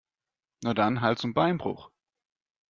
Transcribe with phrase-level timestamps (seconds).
[0.63, 1.91] Na dann, Hals- und Beinbruch!